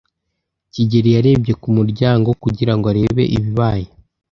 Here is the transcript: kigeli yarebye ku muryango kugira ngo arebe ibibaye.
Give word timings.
kigeli 0.73 1.09
yarebye 1.15 1.53
ku 1.61 1.67
muryango 1.77 2.29
kugira 2.43 2.73
ngo 2.75 2.85
arebe 2.91 3.23
ibibaye. 3.37 3.87